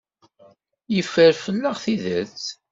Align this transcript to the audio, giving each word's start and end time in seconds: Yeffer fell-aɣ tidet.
Yeffer 0.95 1.33
fell-aɣ 1.43 1.75
tidet. 1.83 2.43